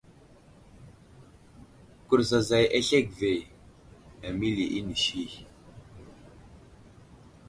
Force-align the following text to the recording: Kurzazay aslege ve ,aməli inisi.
Kurzazay 2.07 2.65
aslege 2.77 3.13
ve 3.19 3.33
,aməli 4.27 4.65
inisi. 4.79 5.25